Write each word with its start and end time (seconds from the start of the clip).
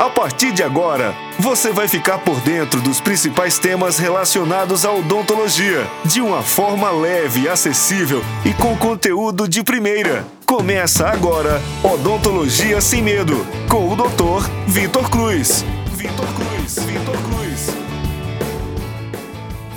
A 0.00 0.08
partir 0.08 0.50
de 0.50 0.62
agora, 0.62 1.14
você 1.38 1.72
vai 1.72 1.86
ficar 1.86 2.20
por 2.20 2.40
dentro 2.40 2.80
dos 2.80 3.02
principais 3.02 3.58
temas 3.58 3.98
relacionados 3.98 4.86
à 4.86 4.94
odontologia, 4.94 5.86
de 6.06 6.22
uma 6.22 6.40
forma 6.40 6.90
leve, 6.90 7.46
acessível 7.46 8.22
e 8.42 8.54
com 8.54 8.74
conteúdo 8.78 9.46
de 9.46 9.62
primeira. 9.62 10.26
Começa 10.46 11.06
agora 11.06 11.60
Odontologia 11.84 12.80
Sem 12.80 13.02
Medo, 13.02 13.46
com 13.68 13.92
o 13.92 13.94
Dr. 13.94 14.48
Vitor 14.68 15.10
Cruz. 15.10 15.66
Vitor 15.92 16.26
Cruz, 16.32 16.78
Vitor 16.78 17.16
Cruz. 17.28 17.76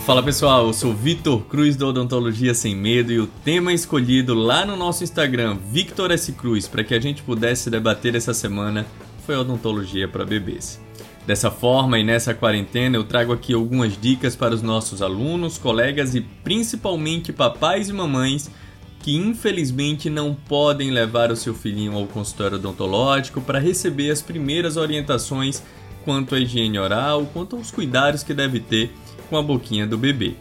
Fala 0.05 0.23
pessoal, 0.23 0.67
eu 0.67 0.73
sou 0.73 0.93
Vitor 0.93 1.41
Cruz 1.49 1.75
do 1.75 1.87
Odontologia 1.87 2.53
Sem 2.53 2.73
Medo 2.73 3.11
e 3.11 3.19
o 3.19 3.27
tema 3.27 3.73
escolhido 3.73 4.33
lá 4.33 4.65
no 4.65 4.77
nosso 4.77 5.03
Instagram, 5.03 5.57
Victor 5.69 6.11
S. 6.11 6.31
Cruz, 6.31 6.65
para 6.65 6.81
que 6.81 6.95
a 6.95 6.99
gente 7.01 7.21
pudesse 7.23 7.69
debater 7.69 8.15
essa 8.15 8.33
semana 8.33 8.87
foi 9.25 9.35
odontologia 9.35 10.07
para 10.07 10.25
bebês. 10.25 10.81
Dessa 11.25 11.49
forma 11.49 11.97
e 11.97 12.03
nessa 12.03 12.33
quarentena 12.33 12.97
eu 12.97 13.03
trago 13.03 13.31
aqui 13.31 13.53
algumas 13.53 13.99
dicas 13.99 14.35
para 14.35 14.53
os 14.53 14.61
nossos 14.61 15.01
alunos, 15.01 15.57
colegas 15.57 16.15
e 16.15 16.21
principalmente 16.21 17.31
papais 17.31 17.87
e 17.87 17.93
mamães 17.93 18.51
que 18.99 19.15
infelizmente 19.15 20.09
não 20.09 20.33
podem 20.33 20.89
levar 20.89 21.29
o 21.29 21.35
seu 21.35 21.53
filhinho 21.53 21.93
ao 21.97 22.07
consultório 22.07 22.57
odontológico 22.57 23.41
para 23.41 23.59
receber 23.59 24.09
as 24.09 24.21
primeiras 24.21 24.77
orientações 24.77 25.61
quanto 26.05 26.35
à 26.35 26.39
higiene 26.39 26.79
oral, 26.79 27.25
quanto 27.33 27.55
aos 27.57 27.69
cuidados 27.69 28.23
que 28.23 28.33
deve 28.33 28.61
ter 28.61 28.93
com 29.29 29.37
a 29.37 29.41
boquinha 29.41 29.85
do 29.85 29.97
bebê. 29.97 30.35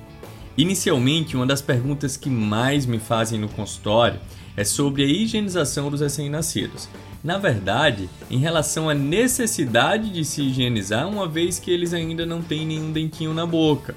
Inicialmente, 0.56 1.36
uma 1.36 1.46
das 1.46 1.62
perguntas 1.62 2.16
que 2.16 2.30
mais 2.30 2.86
me 2.86 2.98
fazem 2.98 3.38
no 3.38 3.48
consultório 3.48 4.20
é 4.56 4.64
sobre 4.64 5.02
a 5.02 5.06
higienização 5.06 5.90
dos 5.90 6.00
recém-nascidos. 6.00 6.88
Na 7.22 7.38
verdade, 7.38 8.08
em 8.30 8.38
relação 8.38 8.88
à 8.88 8.94
necessidade 8.94 10.10
de 10.10 10.24
se 10.24 10.42
higienizar, 10.42 11.08
uma 11.08 11.28
vez 11.28 11.58
que 11.58 11.70
eles 11.70 11.94
ainda 11.94 12.26
não 12.26 12.42
têm 12.42 12.66
nenhum 12.66 12.90
dentinho 12.90 13.32
na 13.32 13.46
boca. 13.46 13.94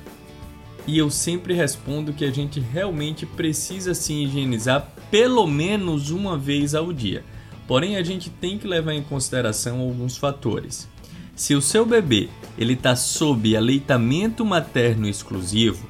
E 0.88 0.98
eu 0.98 1.10
sempre 1.10 1.54
respondo 1.54 2.14
que 2.14 2.24
a 2.24 2.32
gente 2.32 2.60
realmente 2.60 3.26
precisa 3.26 3.96
se 3.96 4.14
higienizar 4.14 4.92
pelo 5.10 5.48
menos 5.48 6.12
uma 6.12 6.38
vez 6.38 6.76
ao 6.76 6.94
dia. 6.94 7.24
Porém, 7.68 7.96
a 7.96 8.04
gente 8.04 8.30
tem 8.30 8.60
que 8.60 8.68
levar 8.68 8.94
em 8.94 9.02
consideração 9.02 9.80
alguns 9.80 10.18
fatores. 10.18 10.88
Se 11.36 11.56
o 11.56 11.62
seu 11.62 11.86
bebê 11.86 12.30
ele 12.58 12.74
está 12.74 12.96
sob 12.96 13.58
aleitamento 13.58 14.46
materno 14.46 15.10
exclusivo, 15.10 15.86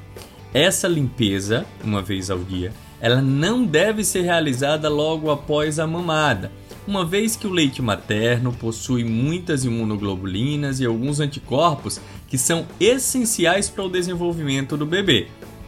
essa 0.53 0.87
limpeza, 0.87 1.65
uma 1.83 2.01
vez 2.01 2.31
ao 2.31 2.39
dia, 2.39 2.71
ela 3.05 3.21
não 3.21 3.63
deve 3.63 4.03
ser 4.03 4.21
realizada 4.21 4.89
logo 4.89 5.29
após 5.29 5.77
a 5.77 5.85
mamada 5.85 6.51
uma 6.87 7.05
vez 7.05 7.35
que 7.35 7.45
o 7.45 7.51
leite 7.51 7.79
materno 7.79 8.51
possui 8.51 9.03
muitas 9.03 9.63
imunoglobulinas 9.63 10.79
e 10.79 10.87
alguns 10.87 11.19
anticorpos 11.19 12.01
que 12.27 12.35
são 12.35 12.65
essenciais 12.79 13.69
para 13.69 13.83
o 13.83 13.89
desenvolvimento 13.89 14.75
do 14.75 14.87
bebê. 14.87 15.27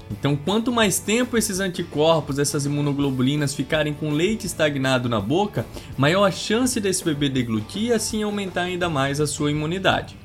Então, 0.10 0.36
quanto 0.36 0.72
mais 0.72 0.98
tempo 0.98 1.38
esses 1.38 1.60
anticorpos, 1.60 2.40
essas 2.40 2.66
imunoglobulinas 2.66 3.54
ficarem 3.54 3.94
com 3.94 4.10
leite 4.10 4.48
estagnado 4.48 5.08
na 5.08 5.22
boca, 5.22 5.64
maior 5.96 6.26
a 6.26 6.32
chance 6.32 6.80
desse 6.80 7.06
bebê 7.06 7.30
deglutir 7.30 7.84
e 7.84 7.94
assim 7.94 8.24
aumentar 8.24 8.62
ainda 8.62 8.90
mais 8.90 9.22
a 9.22 9.28
sua 9.28 9.52
imunidade. 9.52 10.18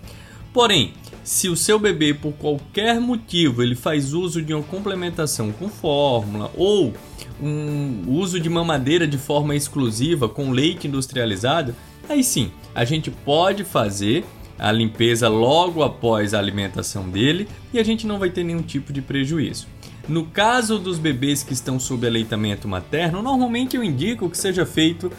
Porém, 0.50 0.94
se 1.24 1.48
o 1.48 1.56
seu 1.56 1.78
bebê 1.78 2.12
por 2.12 2.32
qualquer 2.32 3.00
motivo 3.00 3.62
ele 3.62 3.74
faz 3.74 4.12
uso 4.12 4.42
de 4.42 4.52
uma 4.52 4.62
complementação 4.62 5.52
com 5.52 5.68
fórmula 5.68 6.50
ou 6.56 6.92
um 7.40 8.04
uso 8.08 8.40
de 8.40 8.48
mamadeira 8.48 9.06
de 9.06 9.18
forma 9.18 9.54
exclusiva 9.54 10.28
com 10.28 10.50
leite 10.50 10.88
industrializado, 10.88 11.74
aí 12.08 12.22
sim, 12.24 12.50
a 12.74 12.84
gente 12.84 13.10
pode 13.10 13.64
fazer 13.64 14.24
a 14.58 14.70
limpeza 14.70 15.28
logo 15.28 15.82
após 15.82 16.34
a 16.34 16.38
alimentação 16.38 17.08
dele 17.08 17.48
e 17.72 17.78
a 17.78 17.82
gente 17.82 18.06
não 18.06 18.18
vai 18.18 18.30
ter 18.30 18.44
nenhum 18.44 18.62
tipo 18.62 18.92
de 18.92 19.00
prejuízo. 19.02 19.66
No 20.08 20.26
caso 20.26 20.78
dos 20.78 20.98
bebês 20.98 21.42
que 21.42 21.52
estão 21.52 21.78
sob 21.78 22.06
aleitamento 22.06 22.66
materno, 22.66 23.22
normalmente 23.22 23.76
eu 23.76 23.84
indico 23.84 24.28
que 24.28 24.36
seja 24.36 24.66
feito 24.66 25.10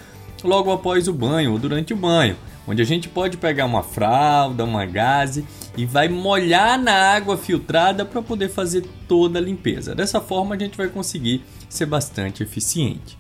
logo 0.44 0.72
após 0.72 1.08
o 1.08 1.14
banho 1.14 1.54
ou 1.54 1.60
durante 1.60 1.94
o 1.94 1.98
banho 1.98 2.36
onde 2.68 2.82
a 2.82 2.86
gente 2.86 3.10
pode 3.10 3.38
pegar 3.38 3.66
uma 3.66 3.84
fralda, 3.84 4.64
uma 4.64 4.86
gaze 4.86 5.46
e 5.76 5.86
vai 5.86 6.08
molhar 6.08 6.80
na 6.80 6.94
água 6.94 7.38
filtrada 7.38 8.06
para 8.06 8.22
poder 8.22 8.50
fazer 8.50 8.86
toda 9.08 9.40
a 9.40 9.42
limpeza. 9.42 9.96
Dessa 9.96 10.22
forma 10.22 10.56
a 10.56 10.58
gente 10.58 10.78
vai 10.78 10.88
conseguir 10.88 11.44
ser 11.70 11.86
bastante 11.86 12.44
eficiente. 12.44 13.18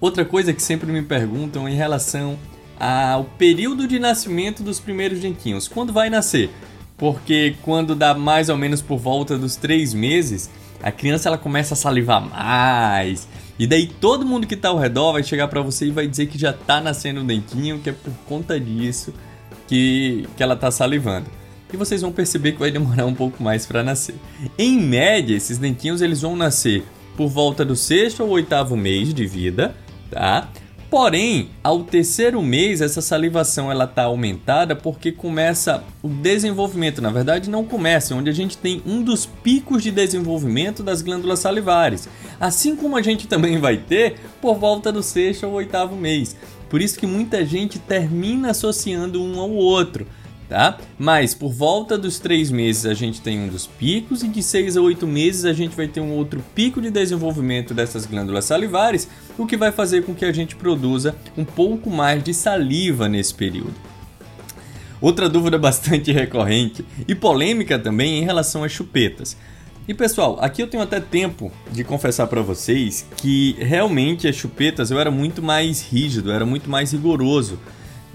Outra 0.00 0.24
coisa 0.24 0.52
que 0.52 0.62
sempre 0.62 0.90
me 0.92 1.02
perguntam 1.02 1.68
em 1.68 1.74
relação 1.74 2.38
ao 2.78 3.24
período 3.24 3.88
de 3.88 3.98
nascimento 3.98 4.62
dos 4.62 4.78
primeiros 4.78 5.20
dentinhos, 5.20 5.66
quando 5.66 5.92
vai 5.92 6.08
nascer? 6.08 6.50
Porque 6.96 7.56
quando 7.62 7.94
dá 7.94 8.14
mais 8.14 8.48
ou 8.48 8.56
menos 8.56 8.80
por 8.80 8.98
volta 8.98 9.36
dos 9.36 9.56
três 9.56 9.92
meses, 9.94 10.50
a 10.82 10.92
criança 10.92 11.28
ela 11.28 11.38
começa 11.38 11.74
a 11.74 11.76
salivar 11.76 12.20
mais, 12.20 13.26
e 13.58 13.66
daí 13.66 13.88
todo 13.88 14.24
mundo 14.24 14.46
que 14.46 14.56
tá 14.56 14.68
ao 14.68 14.78
redor 14.78 15.12
vai 15.12 15.24
chegar 15.24 15.48
para 15.48 15.60
você 15.60 15.86
e 15.86 15.90
vai 15.90 16.06
dizer 16.06 16.26
que 16.26 16.38
já 16.38 16.52
tá 16.52 16.80
nascendo 16.80 17.20
um 17.20 17.26
dentinho, 17.26 17.80
que 17.80 17.90
é 17.90 17.92
por 17.92 18.12
conta 18.28 18.58
disso 18.60 19.12
que, 19.66 20.28
que 20.36 20.42
ela 20.42 20.54
tá 20.54 20.70
salivando. 20.70 21.26
E 21.72 21.76
vocês 21.76 22.00
vão 22.00 22.12
perceber 22.12 22.52
que 22.52 22.58
vai 22.58 22.70
demorar 22.70 23.06
um 23.06 23.14
pouco 23.14 23.42
mais 23.42 23.66
para 23.66 23.82
nascer. 23.82 24.14
Em 24.58 24.80
média, 24.80 25.36
esses 25.36 25.58
dentinhos 25.58 26.00
eles 26.00 26.22
vão 26.22 26.34
nascer 26.34 26.84
por 27.16 27.28
volta 27.28 27.64
do 27.64 27.76
sexto 27.76 28.22
ou 28.22 28.30
oitavo 28.30 28.76
mês 28.76 29.12
de 29.12 29.26
vida, 29.26 29.74
tá? 30.10 30.48
Porém, 30.90 31.50
ao 31.62 31.84
terceiro 31.84 32.40
mês, 32.40 32.80
essa 32.80 33.02
salivação 33.02 33.70
ela 33.70 33.84
está 33.84 34.04
aumentada 34.04 34.74
porque 34.74 35.12
começa 35.12 35.84
o 36.02 36.08
desenvolvimento. 36.08 37.02
Na 37.02 37.10
verdade, 37.10 37.50
não 37.50 37.62
começa, 37.62 38.14
é 38.14 38.16
onde 38.16 38.30
a 38.30 38.32
gente 38.32 38.56
tem 38.56 38.82
um 38.86 39.02
dos 39.02 39.26
picos 39.26 39.82
de 39.82 39.90
desenvolvimento 39.90 40.82
das 40.82 41.02
glândulas 41.02 41.40
salivares. 41.40 42.08
Assim 42.40 42.74
como 42.74 42.96
a 42.96 43.02
gente 43.02 43.26
também 43.26 43.58
vai 43.58 43.76
ter 43.76 44.14
por 44.40 44.56
volta 44.56 44.90
do 44.90 45.02
sexto 45.02 45.46
ou 45.46 45.52
oitavo 45.54 45.94
mês. 45.94 46.34
Por 46.70 46.80
isso 46.80 46.98
que 46.98 47.06
muita 47.06 47.44
gente 47.44 47.78
termina 47.78 48.52
associando 48.52 49.22
um 49.22 49.38
ao 49.40 49.50
outro 49.50 50.06
tá? 50.48 50.78
Mas 50.98 51.34
por 51.34 51.52
volta 51.52 51.98
dos 51.98 52.18
três 52.18 52.50
meses 52.50 52.86
a 52.86 52.94
gente 52.94 53.20
tem 53.20 53.38
um 53.40 53.48
dos 53.48 53.66
picos 53.66 54.22
e 54.22 54.28
de 54.28 54.42
seis 54.42 54.76
a 54.76 54.80
oito 54.80 55.06
meses 55.06 55.44
a 55.44 55.52
gente 55.52 55.76
vai 55.76 55.86
ter 55.86 56.00
um 56.00 56.12
outro 56.12 56.42
pico 56.54 56.80
de 56.80 56.90
desenvolvimento 56.90 57.74
dessas 57.74 58.06
glândulas 58.06 58.46
salivares, 58.46 59.08
o 59.36 59.46
que 59.46 59.56
vai 59.56 59.70
fazer 59.70 60.04
com 60.04 60.14
que 60.14 60.24
a 60.24 60.32
gente 60.32 60.56
produza 60.56 61.14
um 61.36 61.44
pouco 61.44 61.90
mais 61.90 62.22
de 62.24 62.32
saliva 62.32 63.08
nesse 63.08 63.34
período. 63.34 63.74
Outra 65.00 65.28
dúvida 65.28 65.56
bastante 65.58 66.10
recorrente 66.10 66.84
e 67.06 67.14
polêmica 67.14 67.78
também 67.78 68.14
é 68.14 68.18
em 68.18 68.24
relação 68.24 68.64
às 68.64 68.72
chupetas. 68.72 69.36
E 69.86 69.94
pessoal, 69.94 70.36
aqui 70.40 70.62
eu 70.62 70.66
tenho 70.66 70.82
até 70.82 71.00
tempo 71.00 71.50
de 71.72 71.82
confessar 71.82 72.26
para 72.26 72.42
vocês 72.42 73.06
que 73.16 73.56
realmente 73.58 74.28
as 74.28 74.36
chupetas 74.36 74.90
eu 74.90 75.00
era 75.00 75.10
muito 75.10 75.42
mais 75.42 75.80
rígido, 75.80 76.30
era 76.30 76.44
muito 76.44 76.68
mais 76.68 76.92
rigoroso 76.92 77.58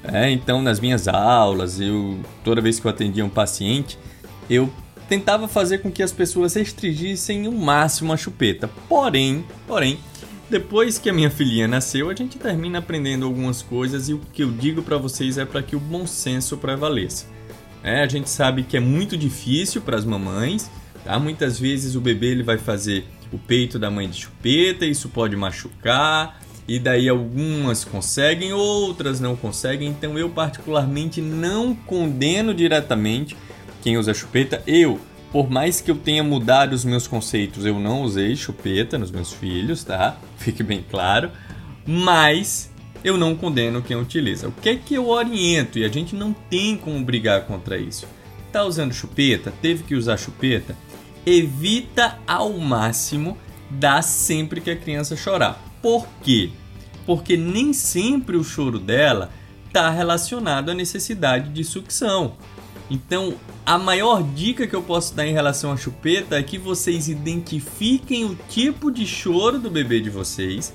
é, 0.03 0.29
então, 0.29 0.61
nas 0.61 0.79
minhas 0.79 1.07
aulas, 1.07 1.79
eu 1.79 2.19
toda 2.43 2.61
vez 2.61 2.79
que 2.79 2.85
eu 2.85 2.91
atendia 2.91 3.23
um 3.23 3.29
paciente, 3.29 3.97
eu 4.49 4.69
tentava 5.07 5.47
fazer 5.47 5.79
com 5.79 5.91
que 5.91 6.03
as 6.03 6.11
pessoas 6.11 6.53
restringissem 6.55 7.47
o 7.47 7.51
máximo 7.51 8.11
a 8.11 8.17
chupeta. 8.17 8.69
Porém, 8.89 9.45
porém, 9.65 9.99
depois 10.49 10.97
que 10.97 11.09
a 11.09 11.13
minha 11.13 11.29
filhinha 11.29 11.67
nasceu, 11.67 12.09
a 12.09 12.15
gente 12.15 12.37
termina 12.37 12.79
aprendendo 12.79 13.25
algumas 13.25 13.61
coisas 13.61 14.09
e 14.09 14.13
o 14.13 14.19
que 14.33 14.43
eu 14.43 14.51
digo 14.51 14.81
para 14.81 14.97
vocês 14.97 15.37
é 15.37 15.45
para 15.45 15.63
que 15.63 15.75
o 15.75 15.79
bom 15.79 16.05
senso 16.05 16.57
prevaleça. 16.57 17.25
É, 17.81 18.01
a 18.01 18.07
gente 18.07 18.29
sabe 18.29 18.63
que 18.63 18.77
é 18.77 18.79
muito 18.79 19.17
difícil 19.17 19.81
para 19.81 19.97
as 19.97 20.05
mamães, 20.05 20.69
tá? 21.03 21.17
Muitas 21.19 21.59
vezes 21.59 21.95
o 21.95 22.01
bebê 22.01 22.27
ele 22.27 22.43
vai 22.43 22.57
fazer 22.57 23.05
o 23.31 23.37
peito 23.37 23.79
da 23.79 23.89
mãe 23.89 24.09
de 24.09 24.21
chupeta, 24.21 24.85
isso 24.85 25.09
pode 25.09 25.35
machucar, 25.35 26.39
e 26.67 26.79
daí 26.79 27.09
algumas 27.09 27.83
conseguem, 27.83 28.53
outras 28.53 29.19
não 29.19 29.35
conseguem. 29.35 29.89
Então 29.89 30.17
eu 30.17 30.29
particularmente 30.29 31.21
não 31.21 31.75
condeno 31.75 32.53
diretamente 32.53 33.35
quem 33.81 33.97
usa 33.97 34.13
chupeta. 34.13 34.63
Eu, 34.65 34.99
por 35.31 35.49
mais 35.49 35.81
que 35.81 35.91
eu 35.91 35.95
tenha 35.95 36.23
mudado 36.23 36.73
os 36.73 36.85
meus 36.85 37.05
conceitos, 37.05 37.65
eu 37.65 37.79
não 37.79 38.03
usei 38.03 38.35
chupeta 38.35 38.97
nos 38.97 39.11
meus 39.11 39.33
filhos, 39.33 39.83
tá? 39.83 40.17
Fique 40.37 40.63
bem 40.63 40.83
claro. 40.89 41.31
Mas 41.85 42.71
eu 43.03 43.17
não 43.17 43.35
condeno 43.35 43.81
quem 43.81 43.97
utiliza. 43.97 44.47
O 44.47 44.51
que 44.53 44.69
é 44.69 44.75
que 44.77 44.95
eu 44.95 45.09
oriento? 45.09 45.77
E 45.77 45.83
a 45.83 45.89
gente 45.89 46.15
não 46.15 46.31
tem 46.31 46.77
como 46.77 47.03
brigar 47.03 47.41
contra 47.45 47.77
isso. 47.77 48.07
Tá 48.51 48.63
usando 48.63 48.93
chupeta? 48.93 49.51
Teve 49.61 49.83
que 49.83 49.95
usar 49.95 50.15
chupeta? 50.15 50.77
Evita 51.25 52.19
ao 52.25 52.53
máximo 52.53 53.37
dar 53.69 54.01
sempre 54.01 54.61
que 54.61 54.71
a 54.71 54.75
criança 54.75 55.17
chorar. 55.17 55.72
Por 55.83 56.07
quê? 56.23 56.49
Porque 57.05 57.37
nem 57.37 57.73
sempre 57.73 58.37
o 58.37 58.43
choro 58.43 58.79
dela 58.79 59.29
está 59.67 59.89
relacionado 59.89 60.71
à 60.71 60.73
necessidade 60.73 61.49
de 61.49 61.63
sucção. 61.63 62.37
Então, 62.89 63.35
a 63.65 63.77
maior 63.77 64.23
dica 64.23 64.65
que 64.65 64.75
eu 64.75 64.81
posso 64.81 65.13
dar 65.13 65.27
em 65.27 65.33
relação 65.33 65.73
à 65.73 65.77
chupeta 65.77 66.37
é 66.37 66.43
que 66.43 66.57
vocês 66.57 67.09
identifiquem 67.09 68.23
o 68.23 68.35
tipo 68.47 68.89
de 68.89 69.05
choro 69.05 69.59
do 69.59 69.69
bebê 69.69 69.99
de 69.99 70.09
vocês, 70.09 70.73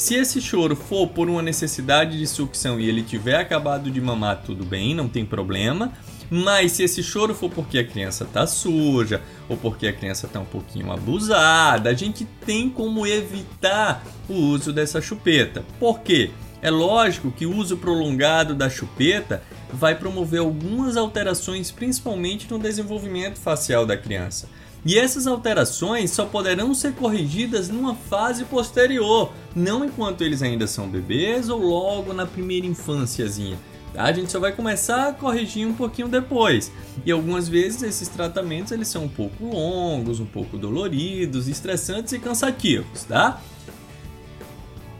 Se 0.00 0.14
esse 0.14 0.40
choro 0.40 0.74
for 0.74 1.08
por 1.08 1.28
uma 1.28 1.42
necessidade 1.42 2.16
de 2.16 2.26
sucção 2.26 2.80
e 2.80 2.88
ele 2.88 3.02
tiver 3.02 3.36
acabado 3.36 3.90
de 3.90 4.00
mamar, 4.00 4.42
tudo 4.42 4.64
bem, 4.64 4.94
não 4.94 5.06
tem 5.06 5.26
problema. 5.26 5.92
Mas 6.30 6.72
se 6.72 6.84
esse 6.84 7.02
choro 7.02 7.34
for 7.34 7.50
porque 7.50 7.78
a 7.78 7.84
criança 7.84 8.24
tá 8.24 8.46
suja 8.46 9.20
ou 9.48 9.56
porque 9.56 9.88
a 9.88 9.92
criança 9.92 10.28
tá 10.28 10.38
um 10.38 10.44
pouquinho 10.44 10.92
abusada, 10.92 11.90
a 11.90 11.94
gente 11.94 12.24
tem 12.46 12.70
como 12.70 13.04
evitar 13.04 14.04
o 14.28 14.34
uso 14.34 14.72
dessa 14.72 15.00
chupeta. 15.00 15.64
Por 15.80 16.00
quê? 16.00 16.30
É 16.62 16.70
lógico 16.70 17.32
que 17.32 17.46
o 17.46 17.56
uso 17.56 17.76
prolongado 17.76 18.54
da 18.54 18.70
chupeta 18.70 19.42
vai 19.72 19.94
promover 19.94 20.40
algumas 20.40 20.96
alterações, 20.96 21.70
principalmente 21.70 22.48
no 22.50 22.58
desenvolvimento 22.58 23.38
facial 23.38 23.84
da 23.84 23.96
criança. 23.96 24.48
E 24.84 24.98
essas 24.98 25.26
alterações 25.26 26.10
só 26.10 26.24
poderão 26.24 26.72
ser 26.74 26.92
corrigidas 26.92 27.68
numa 27.68 27.94
fase 27.94 28.44
posterior, 28.44 29.32
não 29.54 29.84
enquanto 29.84 30.22
eles 30.22 30.42
ainda 30.42 30.66
são 30.66 30.88
bebês 30.88 31.48
ou 31.48 31.58
logo 31.60 32.12
na 32.14 32.26
primeira 32.26 32.66
infânciazinha. 32.66 33.58
A 33.94 34.12
gente 34.12 34.30
só 34.30 34.38
vai 34.38 34.52
começar 34.52 35.08
a 35.08 35.12
corrigir 35.12 35.66
um 35.66 35.74
pouquinho 35.74 36.08
depois. 36.08 36.72
E 37.04 37.10
algumas 37.10 37.48
vezes 37.48 37.82
esses 37.82 38.08
tratamentos 38.08 38.72
eles 38.72 38.88
são 38.88 39.04
um 39.04 39.08
pouco 39.08 39.44
longos, 39.44 40.20
um 40.20 40.26
pouco 40.26 40.56
doloridos, 40.56 41.48
estressantes 41.48 42.12
e 42.12 42.18
cansativos, 42.18 43.04
tá? 43.04 43.40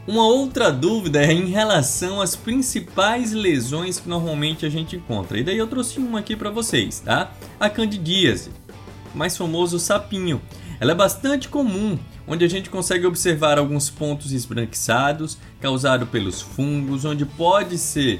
Uma 0.07 0.23
outra 0.23 0.71
dúvida 0.71 1.21
é 1.21 1.31
em 1.31 1.45
relação 1.45 2.19
às 2.21 2.35
principais 2.35 3.31
lesões 3.31 3.99
que 3.99 4.09
normalmente 4.09 4.65
a 4.65 4.69
gente 4.69 4.95
encontra. 4.95 5.39
E 5.39 5.43
daí 5.43 5.57
eu 5.57 5.67
trouxe 5.67 5.99
uma 5.99 6.19
aqui 6.19 6.35
para 6.35 6.49
vocês, 6.49 6.99
tá? 6.99 7.31
A 7.59 7.69
candidíase, 7.69 8.49
mais 9.13 9.37
famoso 9.37 9.79
sapinho. 9.79 10.41
Ela 10.79 10.93
é 10.93 10.95
bastante 10.95 11.47
comum, 11.47 11.99
onde 12.27 12.43
a 12.43 12.47
gente 12.47 12.67
consegue 12.67 13.05
observar 13.05 13.59
alguns 13.59 13.91
pontos 13.91 14.31
esbranquiçados 14.31 15.37
causados 15.59 16.09
pelos 16.09 16.41
fungos, 16.41 17.05
onde 17.05 17.23
pode 17.23 17.77
ser 17.77 18.19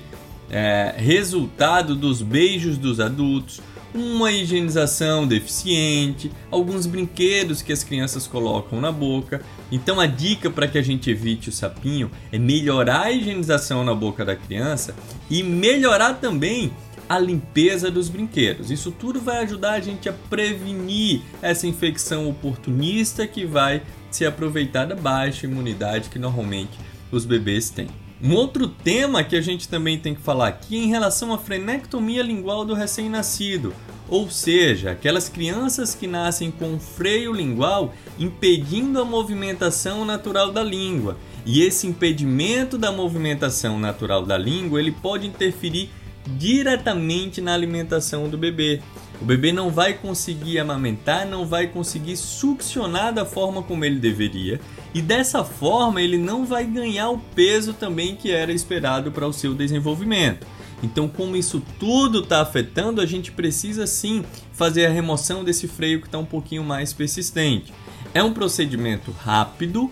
é, 0.51 0.93
resultado 0.97 1.95
dos 1.95 2.21
beijos 2.21 2.77
dos 2.77 2.99
adultos, 2.99 3.61
uma 3.93 4.31
higienização 4.31 5.25
deficiente, 5.25 6.31
alguns 6.49 6.85
brinquedos 6.85 7.61
que 7.61 7.73
as 7.73 7.83
crianças 7.83 8.27
colocam 8.27 8.79
na 8.81 8.91
boca. 8.91 9.41
Então 9.71 9.99
a 9.99 10.05
dica 10.05 10.49
para 10.49 10.67
que 10.67 10.77
a 10.77 10.81
gente 10.81 11.09
evite 11.09 11.49
o 11.49 11.51
sapinho 11.51 12.11
é 12.31 12.37
melhorar 12.37 13.03
a 13.03 13.11
higienização 13.11 13.83
na 13.83 13.95
boca 13.95 14.23
da 14.25 14.35
criança 14.35 14.93
e 15.29 15.41
melhorar 15.41 16.15
também 16.15 16.71
a 17.07 17.17
limpeza 17.19 17.89
dos 17.89 18.07
brinquedos. 18.07 18.71
Isso 18.71 18.91
tudo 18.91 19.19
vai 19.19 19.43
ajudar 19.43 19.73
a 19.73 19.79
gente 19.79 20.07
a 20.07 20.13
prevenir 20.13 21.21
essa 21.41 21.67
infecção 21.67 22.29
oportunista 22.29 23.27
que 23.27 23.45
vai 23.45 23.81
se 24.09 24.25
aproveitar 24.25 24.85
da 24.85 24.95
baixa 24.95 25.45
imunidade 25.45 26.09
que 26.09 26.19
normalmente 26.19 26.77
os 27.11 27.25
bebês 27.25 27.69
têm. 27.69 27.87
Um 28.23 28.35
outro 28.35 28.67
tema 28.67 29.23
que 29.23 29.35
a 29.35 29.41
gente 29.41 29.67
também 29.67 29.97
tem 29.97 30.13
que 30.13 30.21
falar 30.21 30.49
aqui 30.49 30.75
é 30.77 30.83
em 30.83 30.87
relação 30.87 31.33
à 31.33 31.39
frenectomia 31.39 32.21
lingual 32.21 32.63
do 32.63 32.75
recém-nascido, 32.75 33.73
ou 34.07 34.29
seja, 34.29 34.91
aquelas 34.91 35.27
crianças 35.27 35.95
que 35.95 36.05
nascem 36.05 36.51
com 36.51 36.79
freio 36.79 37.33
lingual 37.33 37.95
impedindo 38.19 39.01
a 39.01 39.05
movimentação 39.05 40.05
natural 40.05 40.51
da 40.51 40.61
língua. 40.61 41.17
E 41.45 41.63
esse 41.63 41.87
impedimento 41.87 42.77
da 42.77 42.91
movimentação 42.91 43.79
natural 43.79 44.23
da 44.23 44.37
língua, 44.37 44.79
ele 44.79 44.91
pode 44.91 45.25
interferir 45.25 45.89
diretamente 46.37 47.41
na 47.41 47.55
alimentação 47.55 48.29
do 48.29 48.37
bebê. 48.37 48.81
O 49.21 49.25
bebê 49.25 49.51
não 49.51 49.69
vai 49.69 49.93
conseguir 49.93 50.57
amamentar, 50.57 51.27
não 51.27 51.45
vai 51.45 51.67
conseguir 51.67 52.17
succionar 52.17 53.13
da 53.13 53.23
forma 53.23 53.61
como 53.61 53.85
ele 53.85 53.99
deveria, 53.99 54.59
e 54.95 55.01
dessa 55.01 55.43
forma 55.43 56.01
ele 56.01 56.17
não 56.17 56.43
vai 56.43 56.65
ganhar 56.65 57.11
o 57.11 57.19
peso 57.19 57.71
também 57.71 58.15
que 58.15 58.31
era 58.31 58.51
esperado 58.51 59.11
para 59.11 59.27
o 59.27 59.31
seu 59.33 59.53
desenvolvimento. 59.53 60.47
Então, 60.81 61.07
como 61.07 61.35
isso 61.35 61.61
tudo 61.79 62.21
está 62.21 62.41
afetando, 62.41 62.99
a 62.99 63.05
gente 63.05 63.31
precisa 63.31 63.85
sim 63.85 64.25
fazer 64.53 64.87
a 64.87 64.89
remoção 64.89 65.43
desse 65.43 65.67
freio 65.67 66.01
que 66.01 66.07
está 66.07 66.17
um 66.17 66.25
pouquinho 66.25 66.63
mais 66.63 66.91
persistente. 66.91 67.71
É 68.15 68.23
um 68.23 68.33
procedimento 68.33 69.11
rápido, 69.11 69.91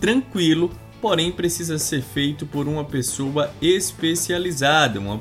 tranquilo, 0.00 0.70
porém 1.00 1.32
precisa 1.32 1.78
ser 1.78 2.02
feito 2.02 2.46
por 2.46 2.68
uma 2.68 2.84
pessoa 2.84 3.50
especializada, 3.60 5.00
uma 5.00 5.20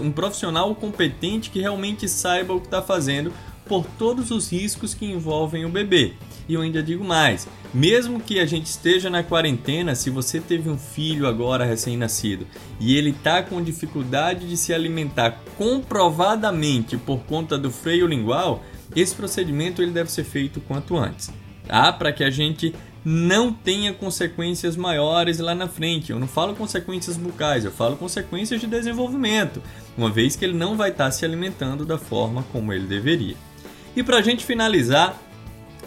um 0.00 0.12
profissional 0.12 0.74
competente 0.74 1.50
que 1.50 1.60
realmente 1.60 2.08
saiba 2.08 2.54
o 2.54 2.60
que 2.60 2.66
está 2.66 2.82
fazendo 2.82 3.32
por 3.66 3.86
todos 3.98 4.30
os 4.30 4.50
riscos 4.50 4.94
que 4.94 5.06
envolvem 5.06 5.64
o 5.64 5.68
bebê. 5.68 6.14
E 6.48 6.54
eu 6.54 6.60
ainda 6.60 6.82
digo 6.82 7.04
mais: 7.04 7.48
mesmo 7.72 8.20
que 8.20 8.38
a 8.40 8.46
gente 8.46 8.66
esteja 8.66 9.08
na 9.08 9.22
quarentena, 9.22 9.94
se 9.94 10.10
você 10.10 10.40
teve 10.40 10.68
um 10.68 10.76
filho 10.76 11.26
agora 11.26 11.64
recém-nascido 11.64 12.46
e 12.80 12.96
ele 12.96 13.10
está 13.10 13.42
com 13.42 13.62
dificuldade 13.62 14.48
de 14.48 14.56
se 14.56 14.74
alimentar 14.74 15.40
comprovadamente 15.56 16.96
por 16.96 17.20
conta 17.20 17.56
do 17.56 17.70
freio 17.70 18.06
lingual, 18.06 18.62
esse 18.94 19.14
procedimento 19.14 19.80
ele 19.80 19.92
deve 19.92 20.10
ser 20.10 20.24
feito 20.24 20.60
quanto 20.60 20.96
antes, 20.96 21.30
tá? 21.66 21.92
Para 21.92 22.12
que 22.12 22.24
a 22.24 22.30
gente 22.30 22.74
não 23.04 23.52
tenha 23.52 23.92
consequências 23.92 24.76
maiores 24.76 25.38
lá 25.38 25.54
na 25.54 25.68
frente. 25.68 26.12
Eu 26.12 26.18
não 26.18 26.28
falo 26.28 26.54
consequências 26.54 27.16
bucais, 27.16 27.64
eu 27.64 27.72
falo 27.72 27.96
consequências 27.96 28.60
de 28.60 28.66
desenvolvimento, 28.66 29.62
uma 29.96 30.10
vez 30.10 30.36
que 30.36 30.44
ele 30.44 30.56
não 30.56 30.76
vai 30.76 30.90
estar 30.90 31.10
se 31.10 31.24
alimentando 31.24 31.84
da 31.84 31.98
forma 31.98 32.44
como 32.52 32.72
ele 32.72 32.86
deveria. 32.86 33.36
E 33.96 34.02
para 34.02 34.18
a 34.18 34.22
gente 34.22 34.44
finalizar, 34.44 35.20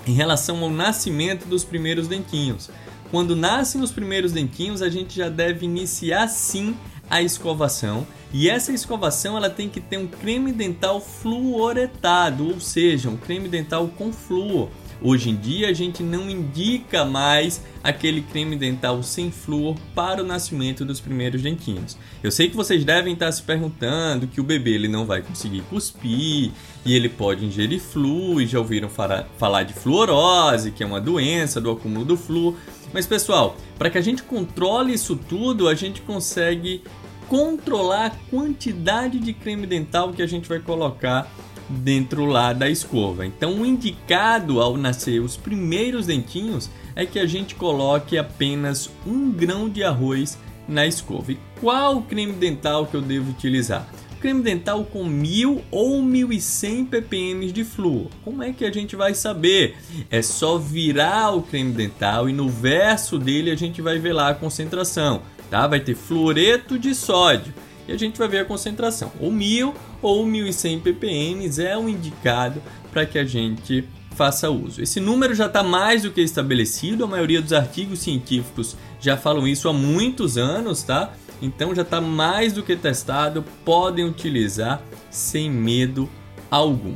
em 0.05 0.13
relação 0.13 0.63
ao 0.63 0.69
nascimento 0.69 1.47
dos 1.47 1.63
primeiros 1.63 2.07
dentinhos. 2.07 2.69
Quando 3.09 3.35
nascem 3.35 3.81
os 3.81 3.91
primeiros 3.91 4.31
dentinhos, 4.31 4.81
a 4.81 4.89
gente 4.89 5.15
já 5.15 5.29
deve 5.29 5.65
iniciar 5.65 6.27
sim 6.27 6.75
a 7.09 7.21
escovação 7.21 8.05
e 8.37 8.49
essa 8.49 8.73
escovação 8.73 9.37
ela 9.37 9.49
tem 9.49 9.69
que 9.69 9.79
ter 9.79 9.97
um 9.97 10.07
creme 10.07 10.51
dental 10.51 10.99
fluoretado, 10.99 12.49
ou 12.49 12.59
seja, 12.59 13.09
um 13.09 13.15
creme 13.15 13.47
dental 13.47 13.87
com 13.87 14.11
flúor. 14.11 14.67
Hoje 15.01 15.29
em 15.29 15.37
dia 15.37 15.69
a 15.69 15.73
gente 15.73 16.03
não 16.03 16.29
indica 16.29 17.05
mais 17.05 17.61
aquele 17.81 18.21
creme 18.21 18.57
dental 18.57 19.01
sem 19.03 19.31
flúor 19.31 19.77
para 19.95 20.21
o 20.21 20.25
nascimento 20.25 20.83
dos 20.83 20.99
primeiros 20.99 21.41
dentinhos. 21.41 21.97
Eu 22.21 22.29
sei 22.29 22.49
que 22.49 22.57
vocês 22.57 22.83
devem 22.83 23.13
estar 23.13 23.31
se 23.31 23.41
perguntando 23.41 24.27
que 24.27 24.41
o 24.41 24.43
bebê 24.43 24.71
ele 24.71 24.89
não 24.89 25.05
vai 25.05 25.21
conseguir 25.21 25.61
cuspir 25.69 26.51
e 26.85 26.93
ele 26.93 27.07
pode 27.07 27.45
ingerir 27.45 27.79
flúor 27.79 28.41
e 28.41 28.47
já 28.47 28.59
ouviram 28.59 28.89
falar 28.89 29.63
de 29.63 29.73
fluorose, 29.73 30.71
que 30.71 30.83
é 30.83 30.85
uma 30.85 30.99
doença 30.99 31.61
do 31.61 31.71
acúmulo 31.71 32.03
do 32.03 32.17
flúor. 32.17 32.53
Mas 32.91 33.07
pessoal, 33.07 33.55
para 33.77 33.89
que 33.89 33.97
a 33.97 34.01
gente 34.01 34.23
controle 34.23 34.93
isso 34.93 35.15
tudo, 35.15 35.69
a 35.69 35.73
gente 35.73 36.01
consegue 36.01 36.83
controlar 37.27 38.05
a 38.05 38.09
quantidade 38.29 39.19
de 39.19 39.33
creme 39.33 39.67
dental 39.67 40.13
que 40.13 40.21
a 40.21 40.27
gente 40.27 40.47
vai 40.47 40.59
colocar 40.59 41.29
dentro 41.69 42.25
lá 42.25 42.53
da 42.53 42.69
escova. 42.69 43.25
Então, 43.25 43.61
o 43.61 43.65
indicado 43.65 44.61
ao 44.61 44.77
nascer 44.77 45.19
os 45.19 45.35
primeiros 45.35 46.05
dentinhos 46.05 46.69
é 46.95 47.05
que 47.05 47.19
a 47.19 47.25
gente 47.25 47.55
coloque 47.55 48.17
apenas 48.17 48.89
um 49.05 49.31
grão 49.31 49.67
de 49.69 49.83
arroz 49.83 50.37
na 50.67 50.85
escova. 50.85 51.31
E 51.31 51.39
qual 51.59 52.01
creme 52.01 52.33
dental 52.33 52.85
que 52.85 52.95
eu 52.95 53.01
devo 53.01 53.31
utilizar? 53.31 53.87
Creme 54.19 54.41
dental 54.41 54.83
com 54.85 55.03
1000 55.03 55.61
ou 55.69 56.01
1100 56.01 56.85
ppm 56.85 57.51
de 57.51 57.63
flúor. 57.63 58.07
Como 58.23 58.41
é 58.41 58.51
que 58.51 58.65
a 58.65 58.71
gente 58.71 58.95
vai 58.95 59.13
saber? 59.13 59.75
É 60.09 60.21
só 60.21 60.57
virar 60.57 61.31
o 61.35 61.43
creme 61.43 61.73
dental 61.73 62.27
e 62.27 62.33
no 62.33 62.49
verso 62.49 63.19
dele 63.19 63.51
a 63.51 63.55
gente 63.55 63.81
vai 63.81 63.99
ver 63.99 64.13
lá 64.13 64.29
a 64.29 64.33
concentração, 64.33 65.21
tá? 65.49 65.67
Vai 65.67 65.79
ter 65.79 65.95
fluoreto 65.95 66.77
de 66.77 66.93
sódio 66.93 67.53
e 67.87 67.91
a 67.91 67.97
gente 67.97 68.17
vai 68.17 68.27
ver 68.27 68.39
a 68.39 68.45
concentração. 68.45 69.11
Ou 69.19 69.31
1000 69.31 69.73
ou 70.01 70.25
1100 70.25 70.79
ppm 70.79 71.61
é 71.61 71.77
o 71.77 71.87
indicado 71.87 72.61
para 72.91 73.05
que 73.05 73.19
a 73.19 73.25
gente 73.25 73.87
faça 74.15 74.49
uso. 74.49 74.81
Esse 74.81 74.99
número 74.99 75.35
já 75.35 75.47
está 75.47 75.61
mais 75.61 76.03
do 76.03 76.11
que 76.11 76.21
estabelecido, 76.21 77.03
a 77.03 77.07
maioria 77.07 77.41
dos 77.41 77.53
artigos 77.53 77.99
científicos 77.99 78.75
já 78.99 79.17
falam 79.17 79.47
isso 79.47 79.67
há 79.67 79.73
muitos 79.73 80.37
anos, 80.37 80.83
tá? 80.83 81.13
Então 81.41 81.75
já 81.75 81.81
está 81.81 81.99
mais 81.99 82.53
do 82.53 82.63
que 82.63 82.75
testado, 82.75 83.43
podem 83.65 84.05
utilizar 84.05 84.81
sem 85.11 85.51
medo 85.51 86.09
algum. 86.49 86.95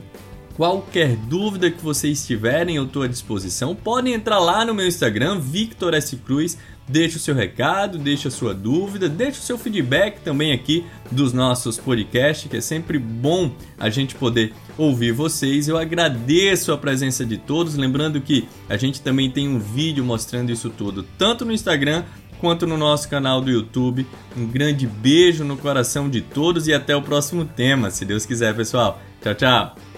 Qualquer 0.59 1.15
dúvida 1.15 1.71
que 1.71 1.81
vocês 1.81 2.27
tiverem, 2.27 2.75
eu 2.75 2.83
estou 2.83 3.03
à 3.03 3.07
disposição. 3.07 3.73
Podem 3.73 4.13
entrar 4.13 4.39
lá 4.39 4.65
no 4.65 4.73
meu 4.73 4.85
Instagram, 4.85 5.39
Victor 5.39 5.93
S. 5.93 6.17
Cruz, 6.17 6.57
Deixe 6.85 7.15
o 7.15 7.19
seu 7.19 7.33
recado, 7.33 7.97
deixe 7.99 8.27
a 8.27 8.31
sua 8.31 8.51
dúvida, 8.51 9.07
deixe 9.07 9.39
o 9.39 9.43
seu 9.43 9.59
feedback 9.59 10.21
também 10.21 10.51
aqui 10.51 10.83
dos 11.11 11.31
nossos 11.31 11.77
podcasts, 11.77 12.49
que 12.49 12.57
é 12.57 12.61
sempre 12.61 12.97
bom 12.97 13.51
a 13.77 13.91
gente 13.91 14.15
poder 14.15 14.51
ouvir 14.75 15.11
vocês. 15.11 15.67
Eu 15.67 15.77
agradeço 15.77 16.73
a 16.73 16.77
presença 16.77 17.23
de 17.23 17.37
todos, 17.37 17.75
lembrando 17.75 18.19
que 18.19 18.49
a 18.67 18.75
gente 18.75 19.01
também 19.01 19.29
tem 19.29 19.47
um 19.47 19.59
vídeo 19.59 20.03
mostrando 20.03 20.51
isso 20.51 20.71
tudo, 20.71 21.03
tanto 21.17 21.45
no 21.45 21.53
Instagram 21.53 22.03
quanto 22.39 22.65
no 22.65 22.75
nosso 22.75 23.07
canal 23.07 23.39
do 23.39 23.51
YouTube. 23.51 24.05
Um 24.35 24.47
grande 24.47 24.87
beijo 24.87 25.43
no 25.43 25.55
coração 25.55 26.09
de 26.09 26.21
todos 26.21 26.67
e 26.67 26.73
até 26.73 26.95
o 26.95 27.03
próximo 27.03 27.45
tema, 27.45 27.91
se 27.91 28.03
Deus 28.03 28.25
quiser, 28.25 28.55
pessoal. 28.55 28.99
Tchau, 29.21 29.35
tchau. 29.35 29.88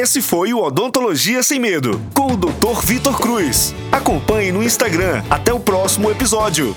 Esse 0.00 0.22
foi 0.22 0.54
o 0.54 0.62
Odontologia 0.62 1.42
Sem 1.42 1.58
Medo, 1.58 2.00
com 2.14 2.32
o 2.32 2.36
Dr. 2.36 2.84
Vitor 2.84 3.20
Cruz. 3.20 3.74
Acompanhe 3.90 4.52
no 4.52 4.62
Instagram. 4.62 5.24
Até 5.28 5.52
o 5.52 5.58
próximo 5.58 6.08
episódio. 6.08 6.76